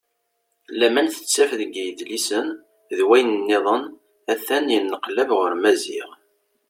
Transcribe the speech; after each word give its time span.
Laman 0.79 1.07
tettaf 1.15 1.51
deg 1.59 1.71
yidlisen 1.79 2.47
d 2.97 2.99
wayen-nniḍen 3.07 3.83
a-t-an 4.31 4.71
yenneqlab 4.73 5.29
ɣur 5.37 5.53
Maziɣ. 5.61 6.09